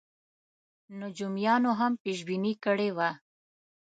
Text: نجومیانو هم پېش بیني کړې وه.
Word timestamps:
نجومیانو 0.99 1.71
هم 1.79 1.93
پېش 2.03 2.19
بیني 2.27 2.53
کړې 2.63 2.89
وه. 2.97 3.09